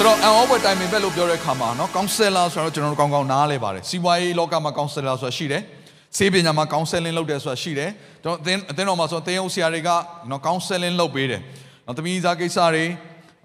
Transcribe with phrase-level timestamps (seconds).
[0.00, 5.62] ိုတော့အန်အောဘွယ်တိုင်ပင်ဘက်လို့ပြောတဲ့အခါမှာเนาะကောင်ဆယ်လာဆိုတော့ကျွန်တော်တို့ကောင်းကောင်းနားလဲပါတယ်စီးပွားရေးလောကမှာကောင်ဆယ်လာဆိုတာရှိတယ်
[6.18, 7.90] စေပညာမှာကောင်ဆယ်လင်းလုပ်တယ်ဆိုတာရှိတယ်
[8.22, 9.90] ကျွန်တော်အသင်းအသင်းတော်မှာဆိုတော့သင်းအုပ်ဆရာတွေက
[10.28, 11.40] เนาะကောင်ဆယ်လင်းလုပ်ပေးတယ်
[11.84, 12.84] เนาะသမီးစားကိစ္စတွေ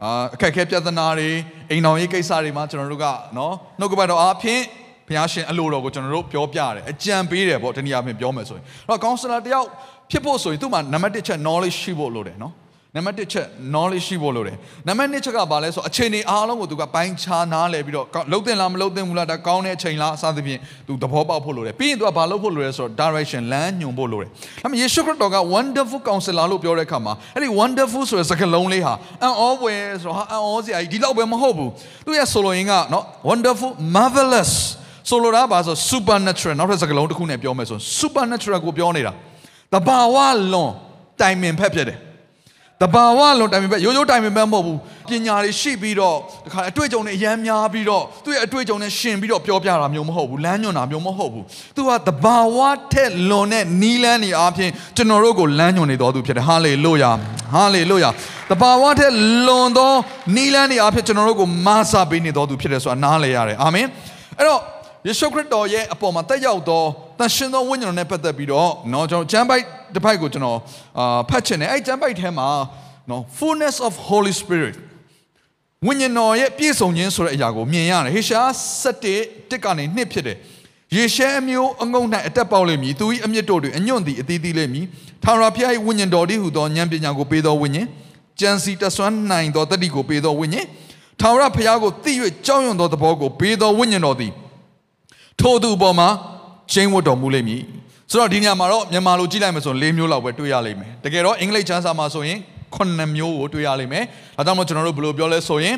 [0.04, 1.30] အာအခက်အခဲပြဿနာတွေ
[1.70, 4.62] အိမ်တော်ရေးကိစ္စတွေမှာကျွန်တော်တို့ကเนาะနှုတ်ကပတ်တော်အားဖြင့်
[5.08, 9.68] ဘုရားရှင်အလိုတော်ကိုကျွန်တော်တို့ပြောပြတယ်အကြံပေးတယ်ပေါ့တနည်းအားဖြင့်ပြောမယ်ဆိုရင်အဲ့တော့ကောင်ဆယ်လာတယောက်
[10.12, 12.52] ဖြစ်ဖို့ဆိုရင်သူ့မှာနံပါတ်1ချက် knowledge ရှိဖို့လိုတယ်เนาะ
[12.97, 14.57] နံပါတ်1ချက် knowledge ရှိဖို့လိုတယ်
[14.89, 31.71] နံပါတ်2ချက်ကဘာလဲဆိုအခြေအနေအားလုံးကိုသူကပိုင်းခြားနားလည်ပြီးတော့လှုပ်တင်လားမလှုပ်တင်ဘူးလားဒါကောင်းတဲ့အချိန်လားအစသဖြင့်သူသဘောပေါက်ဖို့လိုတယ်ပြီးရင်သူကဘာလုပ်ဖို့လိုလဲဆိုတော့ direction လမ်းညွှန်ဖို့လိုတယ်ဒါပေမဲ့ယေရှုခရစ်တော်က wonderful counselor လို့ပြောတဲ့အခါမှာအဲ့ဒီ wonderful ဆိုတဲ့စကားလုံးလေးဟာအံ့ဩဖွယ်ဆိုတော့ဟာအံ့ဩစရာကြီးဒီလောက်ပဲမဟုတ်ဘူး
[32.07, 34.53] သူရဲ့ဆိုလိုရင်းကနော် wonderful marvelous
[35.11, 39.13] ဆိုလိုတာဘာဆို supernatural နောက်ထပ်စကားလုံးတစ်ခုနဲ့ပြောမယ်ဆို supernatural ကိုပြောနေတာ
[39.73, 40.17] တဘာဝ
[40.53, 40.71] လွန်
[41.21, 41.99] တိုင်ပင်ဖက်ဖြစ်တယ်
[42.82, 44.78] တဘာဝလုံးတိုင်ပင်ပဲရိုးရိုးတိုင်ပင်ပဲမဟုတ်ဘူး
[45.10, 51.44] ပညာတွေရှိပြီးတော့တခါအတွေ့အကြုံတွေအများများပြီးတော့သူ့ရဲ့အတွေ့အကြုံနဲ့ရှင်ပြီးတော့ပြောပြတာမျိုးမဟုတ်ဘူးလမ်းညွှန်တာမျိုးမဟုတ်ဘူး
[51.76, 52.58] သူကတဘာဝ
[52.94, 57.12] ထက်လွန်တဲ့နီးလန်းနေအားဖြင့်ကျွန်တော်တို့ကိုလမ်းညွှန်နေတော်သူဖြစ်တယ်ဟာလေလုယာ
[57.54, 58.10] ဟာလေလုယာ
[58.50, 59.14] တဘာဝထက်
[59.48, 59.92] လွန်သော
[60.36, 63.88] နီးလန်းနေအားဖြင့်ကျွန်တော်တို့ကိုမဆာပေးနေတော်သူဖြစ်တယ်ဆိုတာနားလည်ရတယ်အာမင်
[64.38, 64.62] အဲ့တော့
[65.08, 66.84] ယေရှုခရစ်တော်ရဲ့အပေါ်မှာတက်ရောက်သော
[67.20, 69.64] တန်ရှင်သောဝိညာဉ်တော်နဲ့ပတ်သက်ပြီးတော့เนาะကျွန်တော်ကျမ်းပိုက်
[69.95, 70.59] တစ်ပိုက်ကိုကျွန်တော်
[70.99, 72.49] အာဖတ်ချင်တယ်အဲ့ကျမ်းပိုက်ထဲမှာ
[73.11, 74.77] နော် fullness of holy spirit
[75.87, 78.41] ဝိညာဉ်တော်ရဲ့ပြည့်စုံခြင်းဆိုတဲ့အရာကိုမြင်ရတယ်ဟေရှာ
[79.01, 80.37] 7တစ်ကနေ2ဖြစ်တယ်
[80.95, 84.87] ယေရှဲအမျိုးအငုံ၌အသက်ပေါက်လိမ့်မည်သူ၏အမြင့်တို့တွင်အညွန့်သည်အသီးသီးလိမ့်မည်
[85.25, 87.87] ထာဝရဘုရား၏ဝိညာဉ်တော်တည်းဟူသောဉာဏ်ပညာကိုပေးသောဝိညာဉ်
[88.41, 90.67] ကြံစီတဆွမ်းနိုင်သောတတိကိုပေးသောဝိညာဉ်
[91.21, 92.13] ထာဝရဘုရားကိုသိ၍
[92.47, 94.33] ကြောက်ရွံ့သောသဘောကိုပေးသောဝိညာဉ်တော်သည်
[95.41, 96.09] ထိုသူပေါ်မှာ
[96.73, 97.63] ကျိန်းဝတ်တော်မူလိမ့်မည်
[98.11, 102.39] ဆိုတော့ဒီညမှာတော့မြန်မာလိုကြည့်လိုက်မယ်ဆိုရင်၄မျိုးလောက်ပဲတွေ့ရလိမ့်မယ်တကယ်တော့အင်္ဂလိပ်ကျမ်းစာမှာဆိုရင်
[102.77, 104.05] 9မျိုးကိုတွေ့ရလိမ့်မယ်
[104.37, 105.75] ဒါကြောင့်မို့ကျွန်တော်တို့ဘယ်လိုပြောလဲဆိုရင်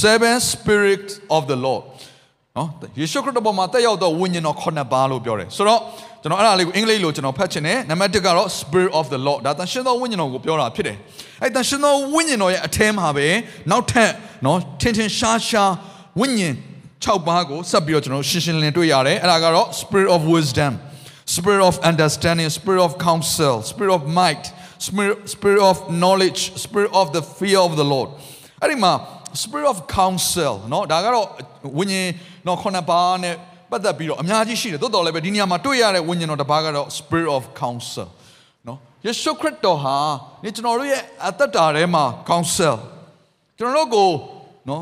[0.00, 1.82] seven spirits of the lord
[2.56, 2.68] နော်
[3.00, 5.80] ယေရှုခရစ်တော်ပေါ်မှာတက်ရောက်သောဝိညာဉ်တော်9ပါးလို့ပြောတယ်ဆိုတော့
[6.22, 10.96] ကျွန်တော်အဲ့ဒါလေးကိုအင်္ဂလိပ်လိုကျွန်တော်ဖတ်ချင်တယ်နံပါတ်1ကတော့ spirit of the lord ဒါတန်ရှင်သောဝိညာဉ်တော်ကိုပြောတာဖြစ်တယ်
[11.42, 13.26] အဲ့တန်ရှင်သောဝိညာဉ်တော်ရဲ့အထဲမှာပဲ
[13.70, 14.10] နောက်ထပ်
[14.46, 15.72] နော်ထင်ထင်ရှားရှား
[16.20, 16.54] ဝိညာဉ်
[17.04, 20.72] 6ပါးကိုဆက်ပြီးတော့ကျွန်တော်ရှင်းရှင်းလင်းလင်းတွေ့ရတယ်အဲ့ဒါကတော့ spirit of wisdom
[21.35, 24.45] spirit of understanding spirit of counsel spirit of might
[24.87, 28.09] spirit spirit of knowledge spirit of the fear of the lord
[28.61, 28.93] အဲ့ဒီမှာ
[29.43, 31.27] spirit of counsel เนาะဒါကတော့
[31.77, 32.09] ဝိညာဉ်
[32.45, 33.35] เนาะခုနှစ်ပါးနဲ့
[33.71, 38.07] ပတ်သက်ပြီးတော့အများကြီးရှိတယ်တိုးတော်လည်းပဲဒီနေရာမှာတွေ့ရတဲ့ဝိညာဉ်တော်တစ်ပါးကတော့ spirit of counsel
[38.65, 39.97] เนาะယေရှုခရစ်တော်ဟာ
[40.43, 42.75] ဒီကျွန်တော်တို့ရဲ့အသက်တာထဲမှာ counsel
[43.57, 44.09] ကျွန်တော်တို့ကို
[44.67, 44.81] เนาะ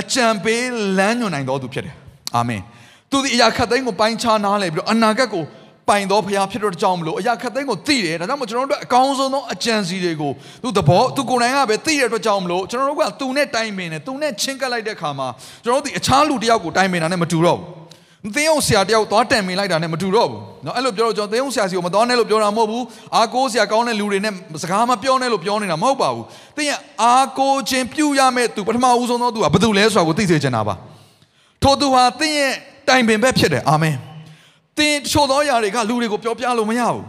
[0.00, 0.62] အကြံပေး
[0.98, 1.94] လမ်းညွှန်နိုင်တော်သူဖြစ်တယ်
[2.36, 2.62] အာမင်
[3.10, 5.44] သူဒီအရာခတ်သိမ်းကိုပိုင်းခြားနားလည်ပြီးတော့အနာဂတ်ကို
[5.88, 15.28] ပိုင်တော်ဖရားဖြစ်တော့ကြောင်းမလို့အရာခတ်သိမ်းကိုသိတယ်ဒါကြောင့်မို့ကျွန်တော်တို့အကောင်းဆုံးသောအကြံစီတွေကိုသူသဘောသူကိုယ်တိုင်ကပဲသိတဲ့အတွက်ကြောင့်မလို့ကျွန်တော်တို့ကသူနဲ့တိုင်ပင်တယ်သူနဲ့ချင်းကပ်လိုက်တဲ့အခါမှာ
[15.64, 22.84] ကျွန်တော်တို့ဒီအခြားလူတစ်ယောက်ကိုတိုင်ပင်တာနဲ့မတူတော့ဘူးသင်းအောင်ဆရာတယောက်သွားတန်ပင်လိုက်တာနဲ့မတူတော့ဘူးเนาะအဲ့လိုပြောတော့ကျွန်တော်သင်းအောင်ဆရာစီကိုမသွားနဲ့လို့ပြောတာမဟုတ်ဘူး
[23.16, 26.24] အာကိုးဆရာကောင်းတဲ့လူတွေနဲ့စကားမပြောနဲ့လို့ပြောနေတာမဟုတ်ပါဘူး
[26.56, 26.72] သင်ရ
[27.02, 30.74] အာကိုးခြင်းပြုရမယ့်သူပထမဦးဆုံးသောသူကဘယ်သူလဲဆိုတာကိုသိစေချင်တာပါ
[31.62, 32.52] ထိုသူဟာသင်ရဲ့
[32.88, 33.96] တိုင်ပင်ဘက်ဖြစ်တယ်အာမင်
[34.79, 37.05] သင်ချို့သောຢာတွေကလူတွေကိုပြောပြလို့မရဘူး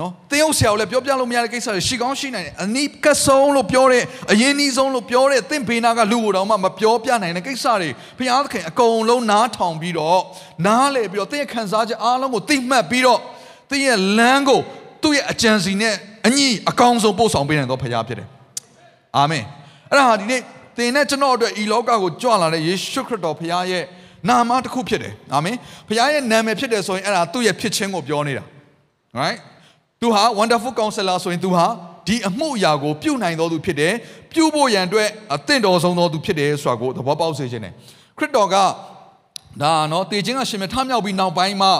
[0.00, 4.02] နော်သင်ဟုတ်ဆရာကိုလည်းပြောပြလို့မရတဲ့ကိစ္စတွေရှိကောင်းရှိနိုင်တယ်အနိကဆုံးလို့ပြောတဲ့
[4.32, 10.20] အရင်နီးဆုံးလို့ပြောတဲ့သင်ဘေနာကလူကိုတောင်မှမပြောပြနိုင်တဲ့ကိစ္စတွေဘုရားသခင်အကုန်လုံးနားထောင်ပြီးတော့
[10.66, 13.20] နားလေပြီးတော့သင်ရဲ့ခံစားချက်အားလုံးကိုသိမှတ်ပြီးတော့
[13.70, 14.60] သင်ရဲ့လမ်းကို
[15.02, 15.94] သူ့ရဲ့အကြံစီနဲ့
[16.26, 18.28] အညီအကောင်းဆုံးပို့ဆောင်ပေးနိုင်သောဘုရားဖြစ်တယ်
[19.16, 19.44] အာမင်
[19.90, 20.40] အဲ့ဒါဟာဒီနေ့
[20.76, 23.84] သင်နဲ့ကျွန်တော်အတွက်ဤလောကကိုကြွလာတဲ့ယေရှုခရစ်တော်ဘုရားရဲ့
[24.28, 25.56] နာမတစ်ခုဖြစ်တယ်အာမင်
[25.88, 28.44] ဘုရားရဲ့နာမည်ဖြစ်တယ်ဆိုရင်အဲ့ဒါသူ့ရဲ့ဖြစ်ခြင်းကိုပြောနေတာ
[29.20, 29.38] right
[30.00, 31.66] သူဟာ wonderful counselor ဆိုရင်သူဟာ
[32.08, 33.92] ဒီအမှုအရာကိုပြုနိုင်တော်သူဖြစ်တယ်
[34.32, 37.72] ပြုဖို့ရန်အတွက်အသင့်တော်ဆုံးတော်သူဖြစ်တယ်ဆိုတာကိုသဘောပေါက်စေခြင်းတယ်
[38.18, 38.56] ခရစ်တော်က
[39.62, 41.72] ဒါနော်တေခြင်းကရှင်မထမြောက်ပြီးနောက်ပိုင်းမှာ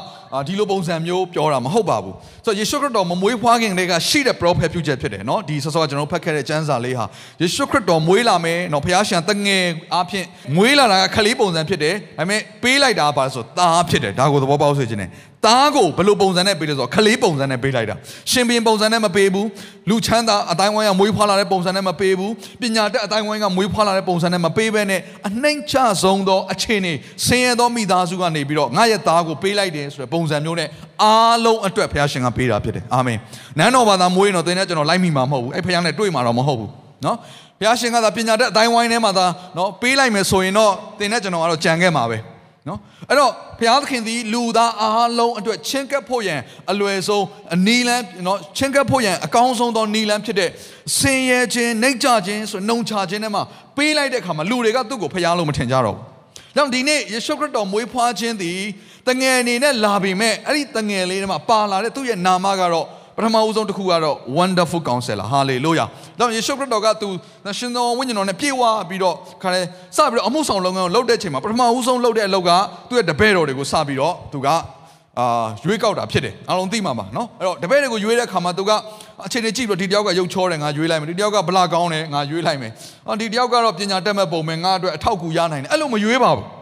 [0.47, 7.05] ဒီလိုပုံစံမျိုးပြောတာမဟုတ်ပါဘူးဆိုတော့ယေရှုခရစ်တော်မမွေးဖွားခင်တည်းကရှိတဲ့ prophet ပြုချက်ဖြစ်တယ်เนาะဒီဆောစောကကျွန်တော်ဖတ်ခဲ့တဲ့ကျမ်းစာလေးဟာ
[7.41, 10.25] ယေရှုခရစ်တော်မွေးလာမယ်เนาะဖခင်ရှင်တငယ်အားဖြင့်
[10.55, 15.09] မွေးလာတာကခလေးပုံစံဖြစ်တယ်ဒါပေမဲ့ပေးလိုက်တာပါဆိုသားဖြစ်တယ်ဒါကိုသဘောပေါက်စေချင်တယ်
[15.45, 17.95] သားကိုဘယ်လိုပုံစံနဲ့ပေးလဲဆိုတော့ခလေးပုံစံနဲ့ပေးလိုက်တာ
[18.31, 19.47] ရှင်ဘင်ပုံစံနဲ့မပေးဘူး
[19.89, 26.93] လူချမ်းသာအတိုင်းဝိုင်းကမွေးဖွားလာတဲ့ပုံစံနဲ့မပေးဘူးပညာတတ်အတိုင်းဝိုင်းကမွေးဖွားလာတဲ့ပုံစံနဲ့မပေးဘဲနဲ့အနှိမ့်ချဆုံးသောအခြေအနေ
[27.27, 30.68] ဆင်းရဲသောမိသားစုကနေပြီးတော့ငါရဲ့သားကိုပေးလိုက်တယ်ဆိုတဲ့ ပုံစံမျိုးနဲ့
[31.02, 33.18] အားလုံးအတွက်ဘုရားရှင်ကပေးတာဖြစ်တယ်အာမင်
[33.58, 36.70] နန်းတော်ဘာသာမွေးရင်တော့သင်နဲ့ကျွန်တော်လိုက်မိမှာမဟုတ်ဘူးအဲ့ဘုရားနဲ့တွေ့မှာတော့မဟုတ်ဘူး
[37.04, 37.16] နော်
[37.58, 39.26] ဘုရားရှင်ကသာပညာတတ်အတိုင်းဝိုင်းထဲမှာသာ
[39.56, 42.18] နော်ပေးလိုက်မယ်ဆိုရင်တော့သင်နဲ့ကျွန်တော်ကတော့ကြံခဲ့မှာပဲ
[42.68, 42.78] နော်
[43.08, 46.40] အဲ့တော့ဘုရားသခင်သည်လူသားအားလုံးအတွက်ချင်းကပ်ဖို့ရန်
[46.70, 47.24] အလွယ်ဆုံး
[47.54, 50.50] အနီးလန်းနော်ချင်းကပ်ဖို့ရန်အကောင်းဆုံးသောနီးလန်းဖြစ်တဲ့
[50.98, 53.42] ဆင်းရဲခြင်းနှိမ့်ချခြင်းဆိုနှုံချခြင်းတွေမှာ
[53.76, 56.04] ပေးလိုက်တဲ့အခါမှာလူတွေကသူ့ကိုဖျားလို့မထင်ကြတော့ဘူး။
[56.56, 58.60] ဒါကြောင့်ဒီနေ့ယေရှုခရစ်တော်မွေးဖွားခြင်းသည်
[59.08, 62.86] တငယ်အနေနဲ့လာပြီမဲ့အဲ့ဒီတငယ်လေးတွေမှာပါလာတဲ့သူ့ရဲ့နာမကတော့
[63.16, 65.88] ပထမဦးဆုံးတစ်ခုကတော့ wonderful counselor hallelujah
[66.18, 67.08] ဒါကြောင့်ယေရှုခရစ်တော်ကသူ
[67.58, 69.60] ရှင်တော်ဝိညာဉ်တော်နဲ့ပြေဝပြီးတော့ခါလဲ
[69.96, 72.50] စပြီးတော့အမှုဆောင်လုပ်ငန်းကိုလုပ်တဲ့အချိန်မှာပထမဦးဆုံးလုပ်တဲ့အလုပ်က
[72.88, 74.48] သူ့ရဲ့တပည့်တော်တွေကိုစပြီးတော့သူက
[75.20, 78.70] အာရွေးကောက်တာဖြစ်တယ်အားလုံးသိမှာပါနော်အဲ့တော့တပည့်တွေကိုရွေးတဲ့ခါမှာသူက
[79.26, 82.72] အခြေအနေကြည့်ပြီးတော့ဒီတယောက်ကရုပ်ချောတယ်ငါရွေးလိုက်မယ်ဒီတယောက်ကဗလာကောင်းတယ်ငါရွေးလိုက်မယ်
[83.06, 86.55] အော်ဒီတယောက်ကတော့ပညာတတ်မဲ့ပုံမယ်ငါအတွက်အထောက်အကူရနိုင်တယ်အဲ့လိုမရွေးပါဘူး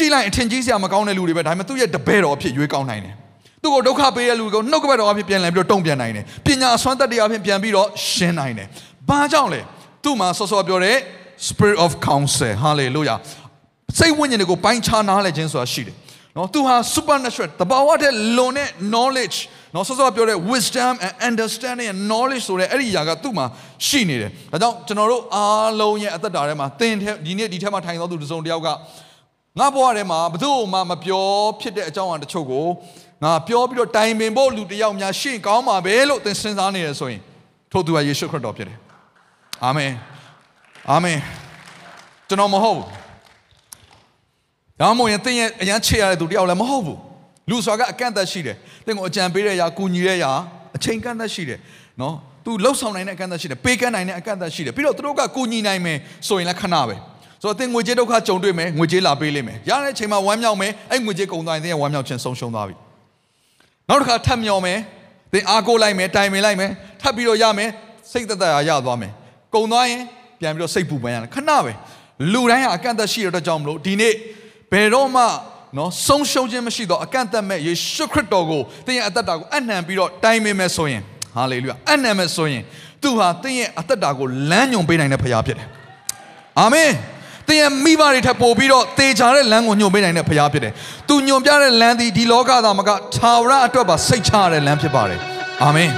[0.00, 3.14] ကြည့်လိုက်အထင်ကြီးစရာမကောင်းတဲ့လူတွေပဲဒါပေမဲ့သူ့ရဲ့တပည့်တော်အဖြစ်ရွေးကောင်းနိုင်တယ်
[3.62, 8.68] သူ့ကိုဒုက္ခပေးတဲ့လူကိုနှုတ်ကပတ်တော်အဖြစ်ပြန်လည်ပြီးတော့တုံ့ပြန်နိုင်တယ်ပညာအစွမ်းတတ်တရားအဖြစ်ပြန်ပြီးတော့ရှင်းနိုင်တယ်
[9.08, 9.60] ဘာကြောင့်လဲ
[10.04, 10.96] သူ့မှာဆော့ဆော့ပြောတဲ့
[11.48, 13.18] spirit of counsel hallelujah
[13.98, 15.94] စိတ်ဝိညာဉ်တွေကိုပိုင်းခြားနားလည်ခြင်းဆိုတာရှိတယ်
[16.36, 19.36] နော်သူဟာ supernatural တဘာဝတဲ့လွန်တဲ့ knowledge
[19.74, 23.46] နော်ဆော့ဆော့ပြောတဲ့ wisdom and understanding and knowledge ဆိုတဲ့အဲ့ဒီຢာကသူ့မှာ
[23.86, 26.94] ရှိနေတယ်ဒါကြောင့်ကျွန်တော်တို့အားလုံးရဲ့အသက်တာထဲမှာသင်
[27.26, 28.68] ဒီနေ့ဒီထဲမှာထိုင်သောသူတစ်စုံတစ်ယောက်က
[29.58, 31.26] ငါဘဝထဲမှာဘယ်သူမှမပြော
[31.60, 32.66] ဖြစ်တဲ့အကြောင်းအရာတချို့ကို
[33.24, 37.20] ငါပြောပြီးတော့တိုင်ပင်ဖို့လူတစ်ယောက်များရှင့်ကောင်းပါပဲလို့သင်စဉ်းစားနေရဆိုရင်
[37.72, 38.78] ထို့သူကယေရှုခရစ်တော်ဖြစ်တယ်
[39.64, 39.92] အာမင်
[40.90, 41.18] အာမင်
[42.28, 42.86] ကျွန်တော်မဟုတ်ဘူး
[44.80, 46.98] ဒါမှမဟုတ်ရင်သင်ရဲ့အရန်ချေရတဲ့သူတယောက်လည်းမဟုတ်ဘူး
[47.50, 48.56] လူဆိုတာကအကန့်အသတ်ရှိတယ်
[48.86, 50.32] သင်ကိုအကြံပေးတဲ့ຢာကူညီတဲ့ຢာ
[50.76, 51.58] အချိန်ကန့်သတ်ရှိတယ်
[52.00, 52.14] နော်
[52.44, 55.98] သူလှုပ်ဆောင်နိုင်တဲ့အကန့်အသတ်ရှိတယ်ပေးကမ်းနိုင်တဲ့အကန့်အသတ်ရှိတယ်ပြီးတော့သူတို့ကကူညီနိုင်မယ်
[56.28, 56.96] ဆိုရင်လည်းခဏပဲ
[57.42, 62.74] ဆိုတော့သင်ငွေကြေးဒုက္ခကြုံတွေ့မယ်ငွေကြေးလာပေးလိမ့်မယ်ရတဲ့အချိန်မှာဝမ်းမြောက်မယ်အဲ့ငွေကြေးကုန်သွားရင်သင်ရဲ့ဝမ်းမြောက်ခြင်းဆုံးရှုံးသွားပြီ
[63.88, 64.78] နောက်တစ်ခါထပ်မြော်မယ်
[65.32, 66.70] သင်အားကိုးလိုက်မယ်တိုင်ပင်လိုက်မယ်
[67.00, 67.70] ထပ်ပြီးတော့ရမယ်
[68.12, 69.12] စိတ်သက်သာရသွားမယ်
[69.54, 70.02] ကုန်သွားရင်
[70.40, 71.72] ပြန်ပြီးတော့စိတ်ပူပန်ရတယ်ခဏပဲ
[72.32, 74.14] လူတိုင်းဟာအကန့်အသတ်ရှိတဲ့အတွက်ကြောင့်မလို့ဒီနေ့
[74.72, 75.22] ဘယ်တော့မှ
[75.76, 81.02] နော်ဆုံးရှုံးခြင်းမရှိတော့အကန့်အသတ်မဲ့ယေရှုခရစ်တော်ကိုသင်ရဲ့အသက်တာကိုအနှံပြီးတော့တိုင်ပင်မယ်ဆိုရင်
[81.36, 82.62] ဟာလေလုယာအနှံမယ်ဆိုရင်
[83.02, 85.68] သူဟာသင်ရဲ့အသက်တာကိုလမ်းညွန်ပေးနိုင်တဲ့ဖခင်ဖြစ်တယ်
[86.60, 86.90] အာမင်
[87.50, 90.72] သင်ရဲ့မိဘတွေထပ်ပို့ပြီးတော့တေချာတဲ့လမ်းကိုညွှန်ပေးနိုင်တဲ့ဖခင်ဖြစ်တယ်။
[91.08, 95.20] သူညွှန်ပြတဲ့လမ်းသည်ဒီလောကသားမကသာဝရအတွက်ပါစိတ်ချရတဲ့လမ်းဖြစ်ပါတယ်။
[95.62, 95.90] အာမင်။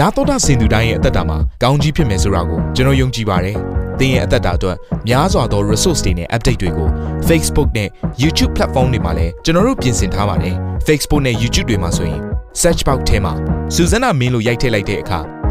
[0.00, 3.56] နာတော်တာစင်သူတိုင်းရဲ့အသက်တာမှာကောင်းကြီးဖြစ်မယ်ဆိုတာကိုကျွန်တော်ယုံကြည်ပါတယ်။
[3.98, 4.76] သင်ရဲ့အသက်တာအတွက်
[5.08, 6.88] များစွာသော resource တွေနဲ့ update တွေကို
[7.28, 7.88] Facebook နဲ့
[8.22, 10.54] YouTube platform တွေမှာလည်းကျွန်တော်တို့ပြင်ဆင်ထားပါတယ်။
[10.86, 12.20] Facebook နဲ့ YouTube တွေမှာဆိုရင်
[12.62, 13.32] search box ထဲမှာ
[13.74, 15.20] စုစွမ်းနာမင်းလို့ရိုက်ထည့်လိုက်တဲ့အခါ